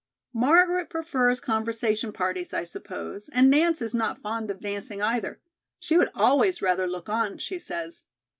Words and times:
"Margaret 0.33 0.89
prefers 0.89 1.39
conversation 1.39 2.11
parties, 2.11 2.55
I 2.55 2.63
suppose, 2.63 3.29
and 3.31 3.51
Nance 3.51 3.83
is 3.83 3.93
not 3.93 4.17
fond 4.23 4.49
of 4.49 4.59
dancing, 4.59 4.99
either. 4.99 5.39
She 5.77 5.95
would 5.95 6.09
always 6.15 6.59
rather 6.59 6.87
look 6.87 7.07
on, 7.07 7.37
she 7.37 7.59
says." 7.59 8.05